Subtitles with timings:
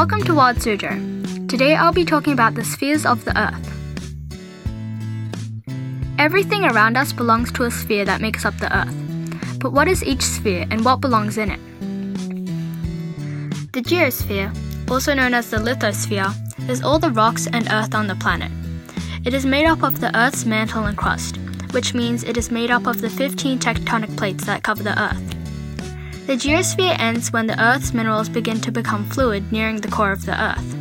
[0.00, 1.46] Welcome to Wild Suzhou.
[1.46, 3.66] Today I'll be talking about the spheres of the Earth.
[6.18, 9.58] Everything around us belongs to a sphere that makes up the Earth.
[9.58, 11.60] But what is each sphere and what belongs in it?
[13.74, 14.50] The geosphere,
[14.90, 16.32] also known as the lithosphere,
[16.70, 18.50] is all the rocks and earth on the planet.
[19.26, 21.36] It is made up of the Earth's mantle and crust,
[21.72, 25.39] which means it is made up of the 15 tectonic plates that cover the Earth.
[26.26, 30.26] The geosphere ends when the Earth's minerals begin to become fluid nearing the core of
[30.26, 30.76] the Earth.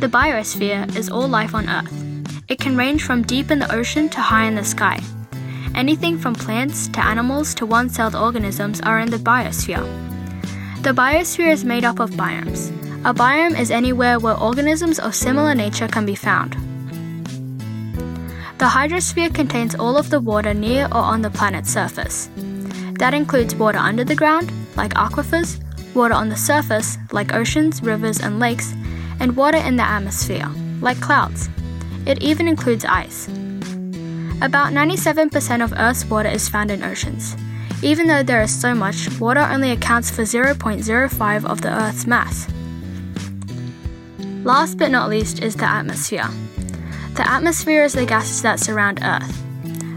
[0.00, 1.92] The biosphere is all life on Earth.
[2.48, 5.00] It can range from deep in the ocean to high in the sky.
[5.74, 9.84] Anything from plants to animals to one celled organisms are in the biosphere.
[10.82, 12.70] The biosphere is made up of biomes.
[13.04, 16.54] A biome is anywhere where organisms of similar nature can be found.
[18.58, 22.28] The hydrosphere contains all of the water near or on the planet's surface.
[23.02, 25.58] That includes water under the ground, like aquifers,
[25.92, 28.74] water on the surface, like oceans, rivers, and lakes,
[29.18, 30.48] and water in the atmosphere,
[30.80, 31.48] like clouds.
[32.06, 33.26] It even includes ice.
[34.40, 37.34] About 97% of Earth's water is found in oceans.
[37.82, 42.46] Even though there is so much, water only accounts for 0.05 of the Earth's mass.
[44.44, 46.28] Last but not least is the atmosphere.
[47.16, 49.42] The atmosphere is the gases that surround Earth.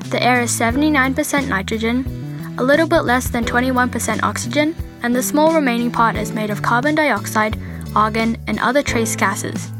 [0.09, 2.24] The air is 79% nitrogen,
[2.57, 6.61] a little bit less than 21% oxygen, and the small remaining part is made of
[6.61, 7.57] carbon dioxide,
[7.95, 9.71] argon, and other trace gases.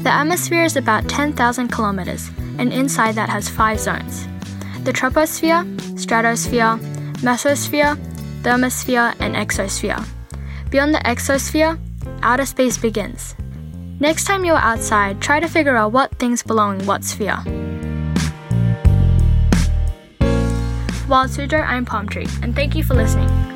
[0.00, 4.26] The atmosphere is about 10,000 kilometers, and inside that has five zones
[4.84, 5.66] the troposphere,
[5.98, 6.78] stratosphere,
[7.24, 7.96] mesosphere,
[8.42, 10.06] thermosphere, and exosphere.
[10.70, 11.76] Beyond the exosphere,
[12.22, 13.34] outer space begins.
[13.98, 17.42] Next time you're outside, try to figure out what things belong in what sphere.
[21.08, 21.30] Wild
[21.64, 23.55] I'm Palm Tree, and thank you for listening.